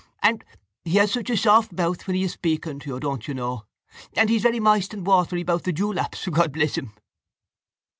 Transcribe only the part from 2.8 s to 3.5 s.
you, don't you